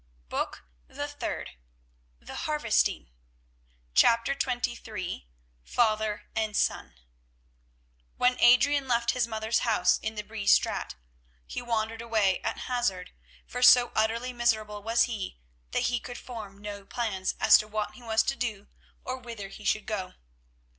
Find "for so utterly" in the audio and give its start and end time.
13.45-14.33